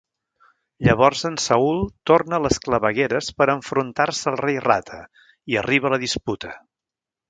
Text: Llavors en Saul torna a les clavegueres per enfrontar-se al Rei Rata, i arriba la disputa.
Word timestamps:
Llavors 0.87 1.21
en 1.29 1.37
Saul 1.43 1.83
torna 2.13 2.39
a 2.39 2.41
les 2.47 2.59
clavegueres 2.65 3.31
per 3.39 3.51
enfrontar-se 3.57 4.35
al 4.35 4.41
Rei 4.45 4.61
Rata, 4.69 5.03
i 5.55 5.65
arriba 5.67 5.97
la 5.97 6.05
disputa. 6.11 6.61